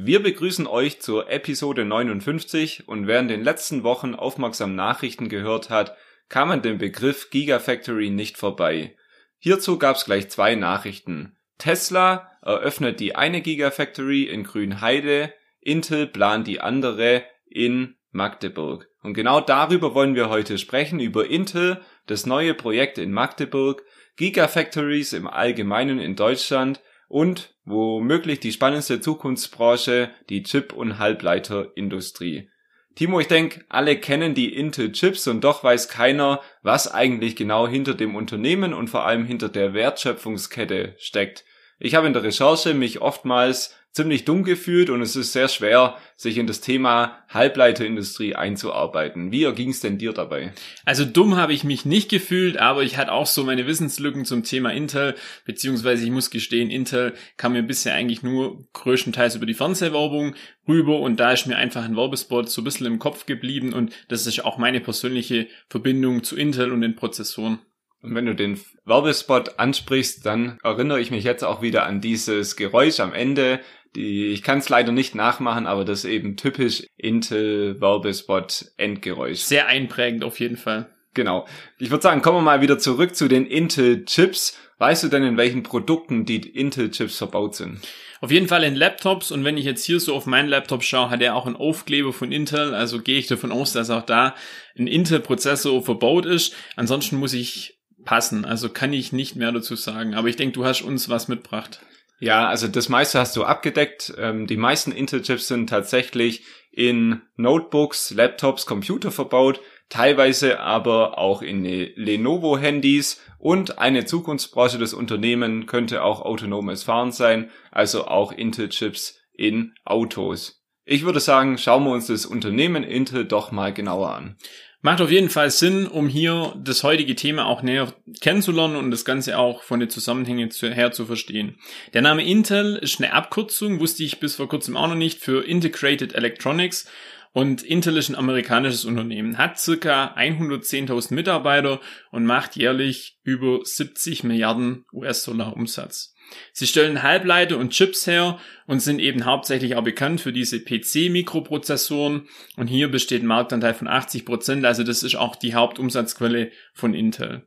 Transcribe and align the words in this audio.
Wir 0.00 0.22
begrüßen 0.22 0.68
euch 0.68 1.00
zur 1.00 1.28
Episode 1.28 1.84
59 1.84 2.86
und 2.86 3.08
wer 3.08 3.18
in 3.18 3.26
den 3.26 3.42
letzten 3.42 3.82
Wochen 3.82 4.14
aufmerksam 4.14 4.76
Nachrichten 4.76 5.28
gehört 5.28 5.70
hat, 5.70 5.96
kam 6.28 6.52
an 6.52 6.62
dem 6.62 6.78
Begriff 6.78 7.30
Gigafactory 7.30 8.10
nicht 8.10 8.36
vorbei. 8.38 8.94
Hierzu 9.38 9.76
gab 9.76 9.96
es 9.96 10.04
gleich 10.04 10.30
zwei 10.30 10.54
Nachrichten. 10.54 11.36
Tesla 11.58 12.30
eröffnet 12.42 13.00
die 13.00 13.16
eine 13.16 13.40
Gigafactory 13.40 14.22
in 14.22 14.44
Grünheide, 14.44 15.34
Intel 15.60 16.06
plant 16.06 16.46
die 16.46 16.60
andere 16.60 17.24
in 17.44 17.96
Magdeburg. 18.12 18.88
Und 19.02 19.14
genau 19.14 19.40
darüber 19.40 19.96
wollen 19.96 20.14
wir 20.14 20.28
heute 20.28 20.58
sprechen, 20.58 21.00
über 21.00 21.26
Intel, 21.26 21.80
das 22.06 22.24
neue 22.24 22.54
Projekt 22.54 22.98
in 22.98 23.10
Magdeburg, 23.10 23.82
Gigafactories 24.14 25.12
im 25.12 25.26
Allgemeinen 25.26 25.98
in 25.98 26.14
Deutschland 26.14 26.80
und 27.08 27.54
womöglich 27.64 28.40
die 28.40 28.52
spannendste 28.52 29.00
Zukunftsbranche, 29.00 30.10
die 30.28 30.42
Chip- 30.42 30.72
und 30.72 30.98
Halbleiterindustrie. 30.98 32.50
Timo, 32.94 33.20
ich 33.20 33.28
denke, 33.28 33.64
alle 33.68 33.96
kennen 33.96 34.34
die 34.34 34.54
Intel 34.54 34.92
Chips 34.92 35.28
und 35.28 35.42
doch 35.42 35.62
weiß 35.62 35.88
keiner, 35.88 36.40
was 36.62 36.92
eigentlich 36.92 37.36
genau 37.36 37.68
hinter 37.68 37.94
dem 37.94 38.16
Unternehmen 38.16 38.74
und 38.74 38.88
vor 38.88 39.06
allem 39.06 39.24
hinter 39.24 39.48
der 39.48 39.72
Wertschöpfungskette 39.72 40.96
steckt. 40.98 41.44
Ich 41.78 41.94
habe 41.94 42.08
in 42.08 42.12
der 42.12 42.24
Recherche 42.24 42.74
mich 42.74 43.00
oftmals 43.00 43.76
ziemlich 43.92 44.24
dumm 44.24 44.44
gefühlt 44.44 44.90
und 44.90 45.00
es 45.02 45.16
ist 45.16 45.32
sehr 45.32 45.48
schwer, 45.48 45.96
sich 46.16 46.38
in 46.38 46.46
das 46.46 46.60
Thema 46.60 47.18
Halbleiterindustrie 47.28 48.34
einzuarbeiten. 48.34 49.32
Wie 49.32 49.44
erging 49.44 49.70
es 49.70 49.80
denn 49.80 49.98
dir 49.98 50.12
dabei? 50.12 50.52
Also 50.84 51.04
dumm 51.04 51.36
habe 51.36 51.52
ich 51.52 51.64
mich 51.64 51.84
nicht 51.84 52.08
gefühlt, 52.08 52.58
aber 52.58 52.82
ich 52.82 52.96
hatte 52.96 53.12
auch 53.12 53.26
so 53.26 53.44
meine 53.44 53.66
Wissenslücken 53.66 54.24
zum 54.24 54.44
Thema 54.44 54.72
Intel, 54.72 55.14
beziehungsweise 55.44 56.04
ich 56.04 56.10
muss 56.10 56.30
gestehen, 56.30 56.70
Intel 56.70 57.14
kam 57.36 57.52
mir 57.52 57.62
bisher 57.62 57.94
eigentlich 57.94 58.22
nur 58.22 58.64
größtenteils 58.72 59.34
über 59.34 59.46
die 59.46 59.54
Fernsehwerbung 59.54 60.34
rüber 60.68 61.00
und 61.00 61.18
da 61.18 61.32
ist 61.32 61.46
mir 61.46 61.56
einfach 61.56 61.84
ein 61.84 61.96
Werbespot 61.96 62.48
so 62.48 62.60
ein 62.60 62.64
bisschen 62.64 62.86
im 62.86 62.98
Kopf 62.98 63.26
geblieben 63.26 63.72
und 63.72 63.92
das 64.08 64.26
ist 64.26 64.44
auch 64.44 64.58
meine 64.58 64.80
persönliche 64.80 65.48
Verbindung 65.68 66.22
zu 66.22 66.36
Intel 66.36 66.72
und 66.72 66.82
den 66.82 66.94
Prozessoren. 66.94 67.58
Und 68.00 68.14
wenn 68.14 68.26
du 68.26 68.34
den 68.34 68.60
Werbespot 68.84 69.58
ansprichst, 69.58 70.24
dann 70.24 70.58
erinnere 70.62 71.00
ich 71.00 71.10
mich 71.10 71.24
jetzt 71.24 71.42
auch 71.42 71.62
wieder 71.62 71.84
an 71.84 72.00
dieses 72.00 72.54
Geräusch 72.54 73.00
am 73.00 73.12
Ende. 73.12 73.60
Die, 73.94 74.26
ich 74.26 74.42
kann 74.42 74.58
es 74.58 74.68
leider 74.68 74.92
nicht 74.92 75.14
nachmachen, 75.14 75.66
aber 75.66 75.84
das 75.84 76.00
ist 76.00 76.10
eben 76.10 76.36
typisch 76.36 76.84
Intel 76.96 77.80
Werbespot 77.80 78.66
Endgeräusch. 78.76 79.40
Sehr 79.40 79.66
einprägend 79.66 80.24
auf 80.24 80.40
jeden 80.40 80.56
Fall. 80.56 80.88
Genau. 81.14 81.46
Ich 81.78 81.90
würde 81.90 82.02
sagen, 82.02 82.22
kommen 82.22 82.38
wir 82.38 82.42
mal 82.42 82.60
wieder 82.60 82.78
zurück 82.78 83.16
zu 83.16 83.28
den 83.28 83.46
Intel 83.46 84.04
Chips. 84.04 84.58
Weißt 84.78 85.02
du 85.02 85.08
denn, 85.08 85.24
in 85.24 85.36
welchen 85.36 85.64
Produkten 85.64 86.24
die 86.24 86.36
Intel 86.36 86.90
Chips 86.90 87.18
verbaut 87.18 87.56
sind? 87.56 87.80
Auf 88.20 88.30
jeden 88.30 88.48
Fall 88.48 88.64
in 88.64 88.74
Laptops 88.74 89.30
und 89.30 89.44
wenn 89.44 89.56
ich 89.56 89.64
jetzt 89.64 89.84
hier 89.84 90.00
so 90.00 90.14
auf 90.14 90.26
meinen 90.26 90.48
Laptop 90.48 90.82
schaue, 90.82 91.10
hat 91.10 91.22
er 91.22 91.34
auch 91.34 91.46
einen 91.46 91.56
Aufkleber 91.56 92.12
von 92.12 92.32
Intel, 92.32 92.74
also 92.74 93.00
gehe 93.00 93.18
ich 93.18 93.28
davon 93.28 93.52
aus, 93.52 93.72
dass 93.72 93.90
auch 93.90 94.02
da 94.02 94.34
ein 94.76 94.88
Intel-Prozessor 94.88 95.84
verbaut 95.84 96.26
ist. 96.26 96.54
Ansonsten 96.76 97.16
muss 97.16 97.32
ich 97.32 97.78
passen. 98.04 98.44
Also 98.44 98.70
kann 98.70 98.92
ich 98.92 99.12
nicht 99.12 99.36
mehr 99.36 99.52
dazu 99.52 99.76
sagen. 99.76 100.14
Aber 100.14 100.28
ich 100.28 100.36
denke, 100.36 100.54
du 100.54 100.64
hast 100.64 100.82
uns 100.82 101.08
was 101.08 101.28
mitgebracht. 101.28 101.80
Ja, 102.20 102.48
also 102.48 102.66
das 102.66 102.88
meiste 102.88 103.18
hast 103.18 103.36
du 103.36 103.44
abgedeckt. 103.44 104.12
Ähm, 104.18 104.46
die 104.46 104.56
meisten 104.56 104.92
Intel-Chips 104.92 105.48
sind 105.48 105.68
tatsächlich 105.68 106.44
in 106.72 107.22
Notebooks, 107.36 108.10
Laptops, 108.10 108.66
Computer 108.66 109.10
verbaut, 109.10 109.60
teilweise 109.88 110.60
aber 110.60 111.18
auch 111.18 111.42
in 111.42 111.64
Lenovo-Handys 111.64 113.20
und 113.38 113.78
eine 113.78 114.04
Zukunftsbranche 114.04 114.78
des 114.78 114.94
Unternehmens 114.94 115.66
könnte 115.66 116.02
auch 116.02 116.22
autonomes 116.22 116.82
Fahren 116.82 117.12
sein, 117.12 117.50
also 117.70 118.06
auch 118.06 118.32
Intel-Chips 118.32 119.18
in 119.32 119.74
Autos. 119.84 120.64
Ich 120.84 121.04
würde 121.04 121.20
sagen, 121.20 121.58
schauen 121.58 121.84
wir 121.84 121.92
uns 121.92 122.06
das 122.06 122.26
Unternehmen 122.26 122.82
Intel 122.82 123.24
doch 123.24 123.52
mal 123.52 123.72
genauer 123.72 124.10
an. 124.14 124.36
Macht 124.80 125.00
auf 125.00 125.10
jeden 125.10 125.28
Fall 125.28 125.50
Sinn, 125.50 125.88
um 125.88 126.08
hier 126.08 126.54
das 126.56 126.84
heutige 126.84 127.16
Thema 127.16 127.46
auch 127.46 127.62
näher 127.62 127.92
kennenzulernen 128.20 128.76
und 128.76 128.92
das 128.92 129.04
Ganze 129.04 129.36
auch 129.36 129.64
von 129.64 129.80
den 129.80 129.90
Zusammenhängen 129.90 130.50
her 130.50 130.92
zu 130.92 131.04
verstehen. 131.04 131.58
Der 131.94 132.02
Name 132.02 132.24
Intel 132.24 132.76
ist 132.76 133.00
eine 133.00 133.12
Abkürzung, 133.12 133.80
wusste 133.80 134.04
ich 134.04 134.20
bis 134.20 134.36
vor 134.36 134.48
kurzem 134.48 134.76
auch 134.76 134.86
noch 134.86 134.94
nicht, 134.94 135.18
für 135.18 135.44
Integrated 135.44 136.14
Electronics. 136.14 136.88
Und 137.32 137.62
Intel 137.62 137.96
ist 137.96 138.08
ein 138.08 138.14
amerikanisches 138.14 138.84
Unternehmen, 138.84 139.36
hat 139.36 139.58
circa 139.58 140.14
110.000 140.16 141.12
Mitarbeiter 141.12 141.80
und 142.10 142.24
macht 142.24 142.56
jährlich 142.56 143.18
über 143.24 143.60
70 143.64 144.24
Milliarden 144.24 144.84
US-Dollar 144.92 145.54
Umsatz. 145.54 146.14
Sie 146.52 146.66
stellen 146.66 147.02
Halbleiter 147.02 147.58
und 147.58 147.70
Chips 147.70 148.06
her 148.06 148.38
und 148.66 148.80
sind 148.80 149.00
eben 149.00 149.24
hauptsächlich 149.24 149.76
auch 149.76 149.84
bekannt 149.84 150.20
für 150.20 150.32
diese 150.32 150.60
PC-Mikroprozessoren. 150.60 152.28
Und 152.56 152.66
hier 152.66 152.90
besteht 152.90 153.22
ein 153.22 153.26
Marktanteil 153.26 153.74
von 153.74 153.88
80 153.88 154.24
Prozent, 154.24 154.64
also 154.64 154.82
das 154.84 155.02
ist 155.02 155.16
auch 155.16 155.36
die 155.36 155.54
Hauptumsatzquelle 155.54 156.50
von 156.74 156.94
Intel. 156.94 157.46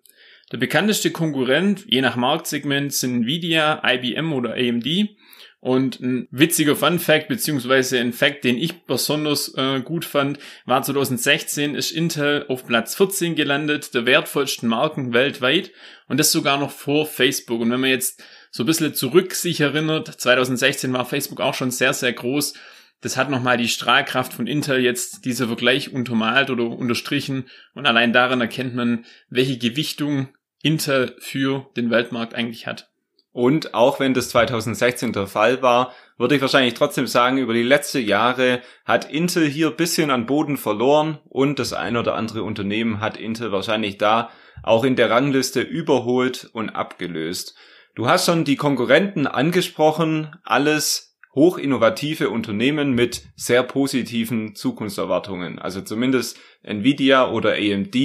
Der 0.52 0.58
bekannteste 0.58 1.12
Konkurrent, 1.12 1.86
je 1.88 2.02
nach 2.02 2.18
Marktsegment, 2.18 2.92
sind 2.94 3.22
Nvidia, 3.22 3.82
IBM 3.86 4.34
oder 4.34 4.54
AMD. 4.54 5.16
Und 5.62 6.00
ein 6.00 6.28
witziger 6.32 6.76
Fun 6.76 6.98
Fact, 6.98 7.28
beziehungsweise 7.28 8.00
ein 8.00 8.14
Fact, 8.14 8.44
den 8.44 8.58
ich 8.58 8.82
besonders 8.82 9.54
äh, 9.56 9.80
gut 9.82 10.06
fand, 10.06 10.40
war 10.66 10.82
2016 10.82 11.76
ist 11.76 11.92
Intel 11.92 12.46
auf 12.50 12.66
Platz 12.66 12.96
14 12.96 13.36
gelandet, 13.36 13.94
der 13.94 14.08
wertvollsten 14.08 14.68
Marken 14.68 15.14
weltweit. 15.14 15.72
Und 16.08 16.20
das 16.20 16.32
sogar 16.32 16.58
noch 16.58 16.72
vor 16.72 17.06
Facebook. 17.06 17.62
Und 17.62 17.70
wenn 17.70 17.80
man 17.80 17.92
jetzt 17.92 18.24
so 18.52 18.64
ein 18.64 18.66
bisschen 18.66 18.94
zurück 18.94 19.34
sich 19.34 19.62
erinnert, 19.62 20.08
2016 20.08 20.92
war 20.94 21.06
Facebook 21.06 21.40
auch 21.40 21.54
schon 21.54 21.72
sehr, 21.72 21.94
sehr 21.94 22.14
groß. 22.14 22.54
Das 23.00 23.18
hat 23.18 23.30
nochmal 23.32 23.58
die 23.58 23.70
Strahlkraft 23.70 24.34
von 24.34 24.46
Intel 24.46 24.80
jetzt 24.80 25.26
dieser 25.26 25.48
Vergleich 25.48 25.92
untermalt 25.92 26.52
oder 26.52 26.66
unterstrichen. 26.66 27.46
Und 27.74 27.88
allein 27.88 28.14
daran 28.14 28.42
erkennt 28.42 28.76
man, 28.76 29.06
welche 29.30 29.58
Gewichtung 29.58 30.28
Intel 30.62 31.16
für 31.20 31.66
den 31.76 31.90
Weltmarkt 31.90 32.36
eigentlich 32.36 32.68
hat. 32.68 32.90
Und 33.34 33.74
auch 33.74 34.00
wenn 34.00 34.14
das 34.14 34.30
2016 34.30 35.14
der 35.14 35.26
Fall 35.26 35.62
war, 35.62 35.94
würde 36.18 36.36
ich 36.36 36.42
wahrscheinlich 36.42 36.74
trotzdem 36.74 37.08
sagen, 37.08 37.38
über 37.38 37.54
die 37.54 37.64
letzten 37.64 38.06
Jahre 38.06 38.62
hat 38.84 39.10
Intel 39.10 39.48
hier 39.48 39.72
bisschen 39.72 40.12
an 40.12 40.26
Boden 40.26 40.58
verloren 40.58 41.20
und 41.30 41.58
das 41.58 41.72
ein 41.72 41.96
oder 41.96 42.16
andere 42.16 42.44
Unternehmen 42.44 43.00
hat 43.00 43.16
Intel 43.16 43.54
wahrscheinlich 43.54 43.98
da 43.98 44.30
auch 44.64 44.84
in 44.84 44.98
der 44.98 45.10
Rangliste 45.10 45.62
überholt 45.62 46.50
und 46.52 46.70
abgelöst. 46.70 47.56
Du 47.94 48.08
hast 48.08 48.26
schon 48.26 48.46
die 48.46 48.56
Konkurrenten 48.56 49.28
angesprochen, 49.28 50.34
alles 50.44 51.18
hochinnovative 51.36 52.30
Unternehmen 52.30 52.94
mit 52.94 53.24
sehr 53.36 53.64
positiven 53.64 54.56
Zukunftserwartungen, 54.56 55.60
also 55.60 55.82
zumindest 55.82 56.40
Nvidia 56.64 57.30
oder 57.30 57.54
AMD. 57.54 57.96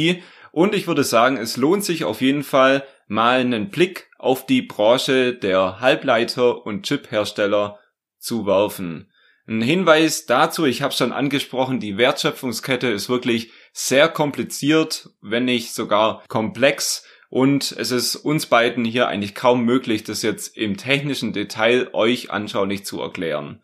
Und 0.50 0.74
ich 0.74 0.88
würde 0.88 1.04
sagen, 1.04 1.36
es 1.36 1.56
lohnt 1.56 1.84
sich 1.84 2.04
auf 2.04 2.20
jeden 2.20 2.42
Fall 2.42 2.84
mal 3.06 3.38
einen 3.40 3.70
Blick 3.70 4.08
auf 4.18 4.44
die 4.44 4.62
Branche 4.62 5.34
der 5.34 5.80
Halbleiter 5.80 6.66
und 6.66 6.84
Chiphersteller 6.86 7.78
zu 8.18 8.46
werfen. 8.46 9.12
Ein 9.48 9.62
Hinweis 9.62 10.26
dazu, 10.26 10.64
ich 10.64 10.82
habe 10.82 10.92
schon 10.92 11.12
angesprochen, 11.12 11.78
die 11.78 11.96
Wertschöpfungskette 11.96 12.88
ist 12.88 13.08
wirklich 13.08 13.52
sehr 13.72 14.08
kompliziert, 14.08 15.10
wenn 15.20 15.44
nicht 15.44 15.72
sogar 15.72 16.24
komplex 16.26 17.04
und 17.28 17.72
es 17.72 17.90
ist 17.90 18.16
uns 18.16 18.46
beiden 18.46 18.84
hier 18.84 19.08
eigentlich 19.08 19.34
kaum 19.34 19.64
möglich, 19.64 20.04
das 20.04 20.22
jetzt 20.22 20.56
im 20.56 20.76
technischen 20.76 21.32
Detail 21.32 21.90
euch 21.92 22.30
anschaulich 22.30 22.84
zu 22.84 23.00
erklären. 23.00 23.62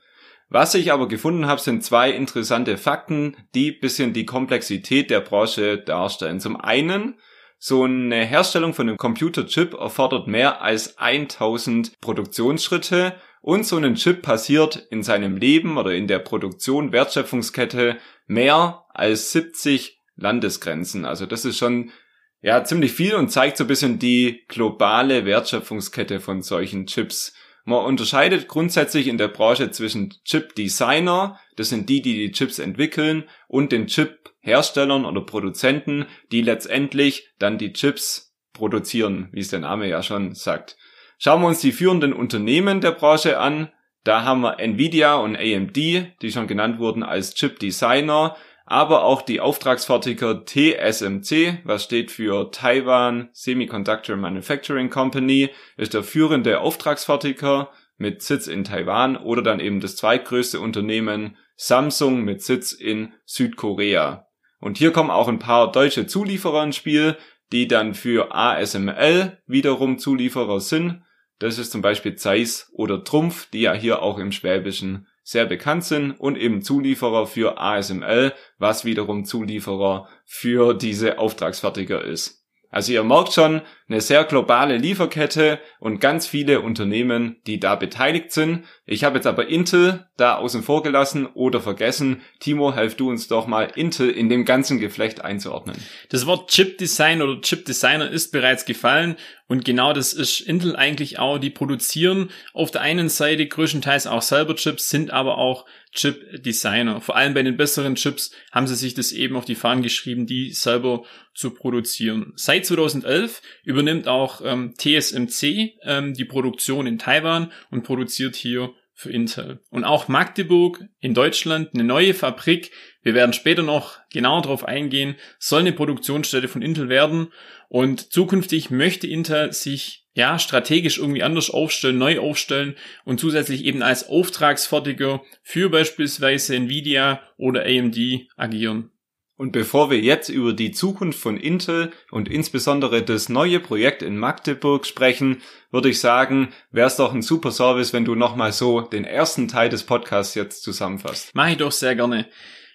Was 0.48 0.74
ich 0.74 0.92
aber 0.92 1.08
gefunden 1.08 1.46
habe, 1.46 1.60
sind 1.60 1.82
zwei 1.82 2.10
interessante 2.10 2.76
Fakten, 2.76 3.36
die 3.54 3.72
bisschen 3.72 4.12
die 4.12 4.26
Komplexität 4.26 5.10
der 5.10 5.20
Branche 5.20 5.78
darstellen. 5.78 6.40
Zum 6.40 6.60
einen, 6.60 7.14
so 7.58 7.84
eine 7.84 8.24
Herstellung 8.24 8.74
von 8.74 8.88
einem 8.88 8.98
Computerchip 8.98 9.72
erfordert 9.72 10.26
mehr 10.26 10.60
als 10.60 10.98
1000 10.98 12.00
Produktionsschritte 12.00 13.14
und 13.40 13.64
so 13.64 13.78
ein 13.78 13.94
Chip 13.94 14.20
passiert 14.20 14.76
in 14.90 15.02
seinem 15.02 15.36
Leben 15.36 15.78
oder 15.78 15.94
in 15.94 16.06
der 16.06 16.18
Produktion 16.18 16.92
Wertschöpfungskette 16.92 17.96
mehr 18.26 18.84
als 18.92 19.32
70 19.32 20.02
Landesgrenzen. 20.16 21.04
Also 21.04 21.24
das 21.24 21.44
ist 21.44 21.56
schon 21.56 21.92
ja 22.42 22.62
ziemlich 22.64 22.92
viel 22.92 23.14
und 23.14 23.30
zeigt 23.30 23.56
so 23.56 23.64
ein 23.64 23.68
bisschen 23.68 23.98
die 23.98 24.44
globale 24.48 25.24
Wertschöpfungskette 25.24 26.20
von 26.20 26.42
solchen 26.42 26.86
Chips. 26.86 27.34
Man 27.64 27.84
unterscheidet 27.84 28.48
grundsätzlich 28.48 29.06
in 29.06 29.18
der 29.18 29.28
Branche 29.28 29.70
zwischen 29.70 30.12
Chip 30.24 30.54
Designer, 30.56 31.38
das 31.56 31.68
sind 31.68 31.88
die, 31.88 32.02
die 32.02 32.14
die 32.14 32.32
Chips 32.32 32.58
entwickeln, 32.58 33.24
und 33.46 33.70
den 33.70 33.86
Chip 33.86 34.32
Herstellern 34.40 35.04
oder 35.04 35.20
Produzenten, 35.20 36.06
die 36.32 36.42
letztendlich 36.42 37.30
dann 37.38 37.58
die 37.58 37.72
Chips 37.72 38.34
produzieren, 38.52 39.28
wie 39.30 39.40
es 39.40 39.48
der 39.48 39.60
Name 39.60 39.88
ja 39.88 40.02
schon 40.02 40.34
sagt. 40.34 40.76
Schauen 41.18 41.40
wir 41.40 41.46
uns 41.46 41.60
die 41.60 41.70
führenden 41.70 42.12
Unternehmen 42.12 42.80
der 42.80 42.90
Branche 42.90 43.38
an. 43.38 43.70
Da 44.02 44.24
haben 44.24 44.40
wir 44.40 44.58
Nvidia 44.58 45.14
und 45.14 45.36
AMD, 45.36 45.76
die 45.76 46.32
schon 46.32 46.48
genannt 46.48 46.80
wurden 46.80 47.04
als 47.04 47.34
Chip 47.34 47.60
Designer, 47.60 48.36
aber 48.72 49.04
auch 49.04 49.20
die 49.20 49.40
Auftragsfertiger 49.40 50.46
TSMC, 50.46 51.58
was 51.64 51.84
steht 51.84 52.10
für 52.10 52.50
Taiwan 52.50 53.28
Semiconductor 53.34 54.16
Manufacturing 54.16 54.88
Company, 54.88 55.50
ist 55.76 55.92
der 55.92 56.02
führende 56.02 56.58
Auftragsfertiger 56.58 57.68
mit 57.98 58.22
Sitz 58.22 58.46
in 58.46 58.64
Taiwan 58.64 59.18
oder 59.18 59.42
dann 59.42 59.60
eben 59.60 59.80
das 59.80 59.96
zweitgrößte 59.96 60.58
Unternehmen 60.58 61.36
Samsung 61.54 62.22
mit 62.22 62.40
Sitz 62.40 62.72
in 62.72 63.12
Südkorea. 63.26 64.26
Und 64.58 64.78
hier 64.78 64.90
kommen 64.90 65.10
auch 65.10 65.28
ein 65.28 65.38
paar 65.38 65.70
deutsche 65.70 66.06
Zulieferer 66.06 66.64
ins 66.64 66.76
Spiel, 66.76 67.18
die 67.52 67.68
dann 67.68 67.92
für 67.92 68.34
ASML 68.34 69.38
wiederum 69.46 69.98
Zulieferer 69.98 70.60
sind. 70.60 71.02
Das 71.40 71.58
ist 71.58 71.72
zum 71.72 71.82
Beispiel 71.82 72.14
Zeiss 72.14 72.70
oder 72.72 73.04
Trumpf, 73.04 73.50
die 73.50 73.60
ja 73.60 73.74
hier 73.74 74.00
auch 74.00 74.18
im 74.18 74.32
Schwäbischen 74.32 75.08
sehr 75.22 75.46
bekannt 75.46 75.84
sind 75.84 76.12
und 76.12 76.36
eben 76.36 76.62
Zulieferer 76.62 77.26
für 77.26 77.60
ASML, 77.60 78.32
was 78.58 78.84
wiederum 78.84 79.24
Zulieferer 79.24 80.08
für 80.24 80.74
diese 80.74 81.18
Auftragsfertiger 81.18 82.02
ist. 82.02 82.42
Also 82.72 82.92
ihr 82.92 83.04
merkt 83.04 83.34
schon, 83.34 83.60
eine 83.86 84.00
sehr 84.00 84.24
globale 84.24 84.78
Lieferkette 84.78 85.60
und 85.78 86.00
ganz 86.00 86.26
viele 86.26 86.62
Unternehmen, 86.62 87.36
die 87.46 87.60
da 87.60 87.74
beteiligt 87.74 88.32
sind. 88.32 88.64
Ich 88.86 89.04
habe 89.04 89.16
jetzt 89.16 89.26
aber 89.26 89.48
Intel 89.48 90.06
da 90.16 90.36
außen 90.36 90.62
vor 90.62 90.82
gelassen 90.82 91.26
oder 91.26 91.60
vergessen. 91.60 92.22
Timo, 92.40 92.74
helf 92.74 92.96
du 92.96 93.10
uns 93.10 93.28
doch 93.28 93.46
mal, 93.46 93.70
Intel 93.74 94.08
in 94.08 94.30
dem 94.30 94.46
ganzen 94.46 94.80
Geflecht 94.80 95.22
einzuordnen. 95.22 95.76
Das 96.08 96.24
Wort 96.24 96.50
Chip 96.50 96.78
Design 96.78 97.20
oder 97.20 97.42
Chip 97.42 97.66
Designer 97.66 98.10
ist 98.10 98.32
bereits 98.32 98.64
gefallen 98.64 99.16
und 99.52 99.66
genau 99.66 99.92
das 99.92 100.14
ist 100.14 100.40
Intel 100.40 100.76
eigentlich 100.76 101.18
auch. 101.18 101.36
Die 101.36 101.50
produzieren 101.50 102.30
auf 102.54 102.70
der 102.70 102.80
einen 102.80 103.10
Seite 103.10 103.46
größtenteils 103.46 104.06
auch 104.06 104.22
selber 104.22 104.56
Chips, 104.56 104.88
sind 104.88 105.10
aber 105.10 105.36
auch 105.36 105.66
Chip-Designer. 105.92 107.02
Vor 107.02 107.16
allem 107.16 107.34
bei 107.34 107.42
den 107.42 107.58
besseren 107.58 107.96
Chips 107.96 108.30
haben 108.50 108.66
sie 108.66 108.76
sich 108.76 108.94
das 108.94 109.12
eben 109.12 109.36
auf 109.36 109.44
die 109.44 109.54
Fahnen 109.54 109.82
geschrieben, 109.82 110.26
die 110.26 110.52
selber 110.52 111.02
zu 111.34 111.50
produzieren. 111.50 112.32
Seit 112.34 112.64
2011 112.64 113.42
übernimmt 113.62 114.08
auch 114.08 114.40
ähm, 114.42 114.72
TSMC 114.74 115.74
ähm, 115.82 116.14
die 116.14 116.24
Produktion 116.24 116.86
in 116.86 116.98
Taiwan 116.98 117.52
und 117.70 117.82
produziert 117.82 118.36
hier 118.36 118.72
für 118.94 119.10
Intel. 119.10 119.60
Und 119.68 119.84
auch 119.84 120.08
Magdeburg 120.08 120.82
in 120.98 121.12
Deutschland, 121.12 121.74
eine 121.74 121.84
neue 121.84 122.14
Fabrik, 122.14 122.70
wir 123.02 123.14
werden 123.14 123.32
später 123.32 123.62
noch 123.62 123.98
genauer 124.10 124.42
darauf 124.42 124.64
eingehen, 124.64 125.16
soll 125.38 125.60
eine 125.60 125.72
Produktionsstätte 125.72 126.48
von 126.48 126.62
Intel 126.62 126.88
werden. 126.88 127.32
Und 127.68 128.12
zukünftig 128.12 128.70
möchte 128.70 129.06
Intel 129.06 129.52
sich 129.52 130.02
ja, 130.14 130.38
strategisch 130.38 130.98
irgendwie 130.98 131.22
anders 131.22 131.50
aufstellen, 131.50 131.98
neu 131.98 132.20
aufstellen 132.20 132.76
und 133.04 133.18
zusätzlich 133.18 133.64
eben 133.64 133.82
als 133.82 134.08
Auftragsfertiger 134.08 135.22
für 135.42 135.70
beispielsweise 135.70 136.54
Nvidia 136.54 137.20
oder 137.38 137.64
AMD 137.64 137.96
agieren. 138.36 138.90
Und 139.36 139.52
bevor 139.52 139.90
wir 139.90 139.98
jetzt 139.98 140.28
über 140.28 140.52
die 140.52 140.70
Zukunft 140.70 141.18
von 141.18 141.36
Intel 141.36 141.90
und 142.10 142.28
insbesondere 142.28 143.02
das 143.02 143.28
neue 143.28 143.58
Projekt 143.58 144.02
in 144.02 144.16
Magdeburg 144.18 144.86
sprechen, 144.86 145.42
würde 145.70 145.88
ich 145.88 145.98
sagen, 145.98 146.52
wäre 146.70 146.86
es 146.86 146.96
doch 146.96 147.12
ein 147.12 147.22
super 147.22 147.50
Service, 147.50 147.92
wenn 147.92 148.04
du 148.04 148.14
nochmal 148.14 148.52
so 148.52 148.82
den 148.82 149.04
ersten 149.04 149.48
Teil 149.48 149.70
des 149.70 149.82
Podcasts 149.84 150.34
jetzt 150.34 150.62
zusammenfasst. 150.62 151.34
Mache 151.34 151.52
ich 151.52 151.56
doch 151.56 151.72
sehr 151.72 151.96
gerne. 151.96 152.28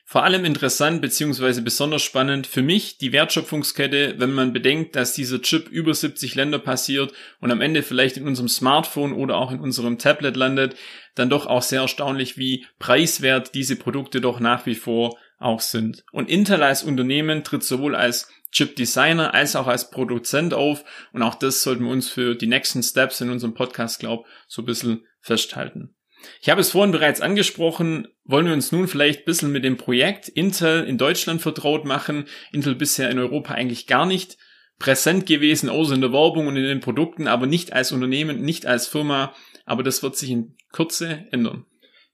Vor 0.09 0.23
allem 0.23 0.45
interessant 0.45 1.01
beziehungsweise 1.01 1.61
besonders 1.61 2.01
spannend 2.01 2.47
für 2.47 2.61
mich 2.61 2.97
die 2.97 3.11
Wertschöpfungskette, 3.11 4.15
wenn 4.19 4.31
man 4.31 4.53
bedenkt, 4.53 4.95
dass 4.95 5.11
dieser 5.11 5.41
Chip 5.41 5.67
über 5.67 5.93
70 5.93 6.33
Länder 6.33 6.59
passiert 6.59 7.11
und 7.41 7.51
am 7.51 7.59
Ende 7.59 7.83
vielleicht 7.83 8.15
in 8.15 8.25
unserem 8.25 8.47
Smartphone 8.47 9.11
oder 9.11 9.35
auch 9.35 9.51
in 9.51 9.59
unserem 9.59 9.97
Tablet 9.97 10.37
landet, 10.37 10.77
dann 11.15 11.29
doch 11.29 11.45
auch 11.45 11.61
sehr 11.61 11.81
erstaunlich, 11.81 12.37
wie 12.37 12.65
preiswert 12.79 13.53
diese 13.53 13.75
Produkte 13.75 14.21
doch 14.21 14.39
nach 14.39 14.65
wie 14.65 14.75
vor 14.75 15.17
auch 15.39 15.59
sind. 15.59 16.05
Und 16.13 16.29
Intel 16.29 16.63
als 16.63 16.83
Unternehmen 16.83 17.43
tritt 17.43 17.65
sowohl 17.65 17.93
als 17.93 18.29
Chip 18.53 18.77
Designer 18.77 19.33
als 19.33 19.57
auch 19.57 19.67
als 19.67 19.91
Produzent 19.91 20.53
auf 20.53 20.85
und 21.11 21.21
auch 21.21 21.35
das 21.35 21.63
sollten 21.63 21.83
wir 21.83 21.91
uns 21.91 22.09
für 22.09 22.33
die 22.33 22.47
nächsten 22.47 22.81
Steps 22.81 23.19
in 23.19 23.29
unserem 23.29 23.55
Podcast, 23.55 23.99
glaub, 23.99 24.25
so 24.47 24.61
ein 24.61 24.65
bisschen 24.65 25.05
festhalten. 25.19 25.96
Ich 26.41 26.49
habe 26.49 26.61
es 26.61 26.71
vorhin 26.71 26.91
bereits 26.91 27.21
angesprochen, 27.21 28.07
wollen 28.25 28.45
wir 28.45 28.53
uns 28.53 28.71
nun 28.71 28.87
vielleicht 28.87 29.21
ein 29.21 29.25
bisschen 29.25 29.51
mit 29.51 29.63
dem 29.63 29.77
Projekt 29.77 30.29
Intel 30.29 30.83
in 30.85 30.97
Deutschland 30.97 31.41
vertraut 31.41 31.85
machen. 31.85 32.25
Intel 32.51 32.75
bisher 32.75 33.09
in 33.09 33.19
Europa 33.19 33.53
eigentlich 33.53 33.87
gar 33.87 34.05
nicht 34.05 34.37
präsent 34.79 35.25
gewesen, 35.25 35.69
außer 35.69 35.95
in 35.95 36.01
der 36.01 36.13
Werbung 36.13 36.47
und 36.47 36.55
in 36.55 36.63
den 36.63 36.79
Produkten, 36.79 37.27
aber 37.27 37.47
nicht 37.47 37.73
als 37.73 37.91
Unternehmen, 37.91 38.41
nicht 38.41 38.65
als 38.65 38.87
Firma. 38.87 39.33
Aber 39.65 39.83
das 39.83 40.03
wird 40.03 40.15
sich 40.15 40.29
in 40.29 40.55
Kürze 40.71 41.25
ändern. 41.31 41.65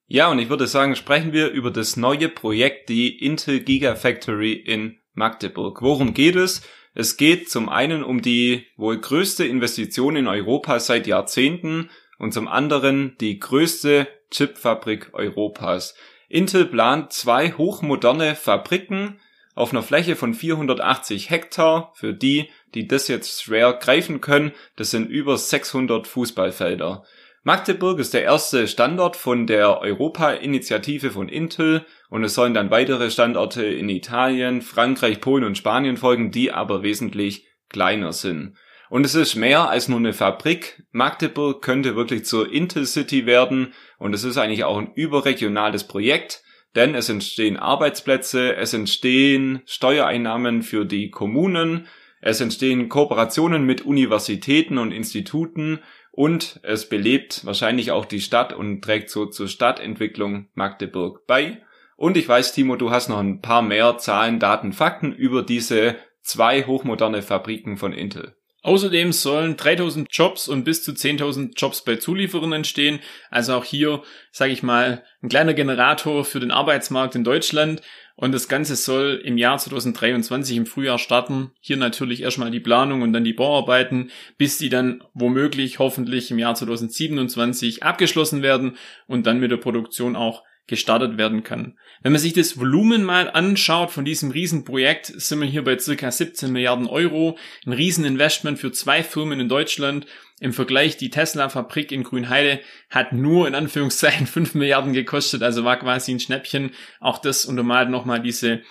Ja, 0.07 0.29
und 0.29 0.39
ich 0.39 0.50
würde 0.50 0.67
sagen, 0.67 0.95
sprechen 0.95 1.33
wir 1.33 1.50
über 1.50 1.71
das 1.71 1.97
neue 1.97 2.29
Projekt, 2.29 2.89
die 2.89 3.17
Intel 3.19 3.61
Gigafactory 3.61 4.53
in 4.53 5.00
Magdeburg. 5.13 5.81
Worum 5.81 6.13
geht 6.13 6.35
es? 6.35 6.61
Es 6.94 7.17
geht 7.17 7.50
zum 7.50 7.69
einen 7.69 8.03
um 8.03 8.21
die 8.21 8.67
wohl 8.77 9.00
größte 9.00 9.45
Investition 9.45 10.15
in 10.15 10.27
Europa 10.27 10.79
seit 10.79 11.07
Jahrzehnten 11.07 11.89
und 12.24 12.34
zum 12.34 12.48
anderen 12.48 13.16
die 13.20 13.38
größte 13.38 14.08
Chipfabrik 14.31 15.10
Europas. 15.14 15.94
Intel 16.30 16.66
plant 16.66 17.12
zwei 17.12 17.52
hochmoderne 17.52 18.36
Fabriken 18.36 19.20
auf 19.56 19.72
einer 19.72 19.84
Fläche 19.84 20.16
von 20.16 20.34
480 20.34 21.30
Hektar. 21.30 21.92
Für 21.96 22.14
die, 22.14 22.50
die 22.74 22.88
das 22.88 23.10
jetzt 23.10 23.44
schwer 23.44 23.74
greifen 23.74 24.22
können, 24.22 24.54
das 24.78 24.90
sind 24.90 25.10
über 25.10 25.38
600 25.38 26.08
Fußballfelder. 26.08 27.04
Magdeburg 27.44 28.00
ist 28.00 28.14
der 28.14 28.24
erste 28.24 28.70
Standort 28.70 29.18
von 29.18 29.46
der 29.46 29.81
Europa-Initiative 29.81 31.12
von 31.12 31.28
Intel 31.28 31.86
und 32.10 32.24
es 32.24 32.36
sollen 32.36 32.54
dann 32.54 32.72
weitere 32.72 33.12
Standorte 33.12 33.66
in 33.66 33.90
Italien, 33.90 34.62
Frankreich, 34.62 35.20
Polen 35.20 35.44
und 35.44 35.58
Spanien 35.58 35.98
folgen, 35.98 36.31
die 36.31 36.54
aber 36.54 36.84
wesentlich 36.84 37.46
kleiner 37.68 38.14
sind. 38.14 38.56
Und 38.94 39.07
es 39.07 39.16
ist 39.16 39.34
mehr 39.34 39.72
als 39.72 39.90
nur 39.90 39.98
eine 39.98 40.13
Fabrik. 40.13 40.84
Magdeburg 40.92 41.63
könnte 41.63 41.95
wirklich 41.95 42.25
zur 42.25 42.54
Intercity 42.54 43.25
werden 43.25 43.74
und 43.98 44.13
es 44.13 44.24
ist 44.24 44.38
eigentlich 44.38 44.65
auch 44.65 44.77
ein 44.77 44.94
überregionales 44.94 45.86
Projekt, 45.88 46.44
denn 46.75 46.94
es 46.94 47.10
entstehen 47.10 47.58
Arbeitsplätze, 47.58 48.56
es 48.56 48.72
entstehen 48.72 49.63
Steuereinnahmen 49.65 50.62
für 50.62 50.86
die 50.86 51.10
Kommunen, 51.10 51.88
es 52.22 52.39
entstehen 52.39 52.88
Kooperationen 52.88 53.65
mit 53.65 53.82
Universitäten 53.82 54.77
und 54.77 54.91
Instituten 54.91 55.79
und 56.12 56.60
es 56.62 56.88
belebt 56.88 57.48
wahrscheinlich 57.48 57.89
auch 57.89 58.06
die 58.06 58.22
Stadt 58.22 58.53
und 58.53 58.84
trägt 58.84 59.10
so 59.10 59.25
zur 59.25 59.48
Stadtentwicklung 59.48 60.50
Magdeburg 60.53 61.25
bei. 61.25 61.63
Und 61.96 62.15
ich 62.15 62.29
weiß, 62.29 62.53
Timo, 62.53 62.75
du 62.75 62.91
hast 62.91 63.10
noch 63.10 63.17
ein 63.17 63.41
paar 63.41 63.63
mehr 63.63 63.98
Zahlen, 63.98 64.39
Daten, 64.39 64.72
Fakten 64.72 65.12
über 65.13 65.41
diese 65.41 65.96
zwei 66.22 66.65
hochmoderne 66.67 67.24
Fabriken 67.24 67.77
von 67.77 67.91
Intel. 67.91 68.36
Außerdem 68.63 69.12
sollen 69.12 69.58
3000 69.58 70.08
Jobs 70.10 70.48
und 70.48 70.63
bis 70.63 70.84
zu 70.84 70.93
10.000 70.93 71.51
Jobs 71.58 71.84
bei 71.84 71.98
Zulieferern 71.98 72.53
entstehen. 72.53 73.00
Also 73.29 73.55
auch 73.55 73.65
hier, 73.65 74.01
sage 74.32 74.53
ich 74.53 74.63
mal, 74.63 75.03
ein 75.22 75.27
kleiner 75.27 75.53
Generator 75.53 76.24
für 76.24 76.39
den 76.39 76.51
Arbeitsmarkt 76.51 77.15
in 77.15 77.25
Deutschland. 77.25 77.82
Und 78.15 78.32
das 78.32 78.48
Ganze 78.48 78.77
soll 78.77 79.22
im 79.25 79.38
Jahr 79.38 79.58
2023 79.58 80.55
im 80.55 80.65
Frühjahr 80.65 80.98
starten. 80.98 81.51
Hier 81.60 81.75
natürlich 81.75 82.22
erstmal 82.22 82.51
die 82.51 82.62
Planung 82.62 83.01
und 83.01 83.12
dann 83.12 83.25
die 83.25 83.34
Bauarbeiten, 83.34 84.12
bis 84.38 84.58
die 84.58 84.70
dann 84.70 85.03
womöglich 85.13 85.79
hoffentlich 85.79 86.32
im 86.32 86.39
Jahr 86.39 86.55
2027 86.55 87.84
abgeschlossen 87.84 88.43
werden 88.43 88.77
und 89.08 89.27
dann 89.27 89.39
mit 89.39 89.51
der 89.51 89.58
Produktion 89.58 90.15
auch 90.15 90.43
gestartet 90.67 91.17
werden 91.17 91.43
kann. 91.43 91.77
Wenn 92.01 92.12
man 92.12 92.22
sich 92.22 92.34
das 92.34 92.58
Volumen 92.58 93.03
mal 93.03 93.29
anschaut 93.29 93.91
von 93.91 94.05
diesem 94.05 94.32
Riesenprojekt, 94.32 95.08
sind 95.08 95.39
wir 95.39 95.48
hier 95.48 95.63
bei 95.63 95.77
circa 95.77 96.12
17 96.12 96.51
Milliarden 96.51 96.88
Euro. 96.88 97.38
Ein 97.65 97.74
Rieseninvestment 97.74 98.60
für 98.60 98.72
zwei 98.72 99.03
Firmen 99.03 99.39
in 99.39 99.50
Deutschland. 99.50 100.05
Im 100.39 100.53
Vergleich 100.53 100.98
die 100.98 101.10
Tesla-Fabrik 101.10 101.91
in 101.91 102.03
Grünheide 102.03 102.60
hat 102.89 103.13
nur 103.13 103.48
in 103.48 103.55
Anführungszeichen 103.55 104.27
5 104.27 104.55
Milliarden 104.55 104.93
gekostet, 104.93 105.43
also 105.43 105.63
war 105.63 105.79
quasi 105.79 106.12
ein 106.12 106.20
Schnäppchen. 106.20 106.72
Auch 107.00 107.20
das 107.20 107.46
untermalt 107.46 107.89
nochmal 107.89 108.22
diese 108.22 108.62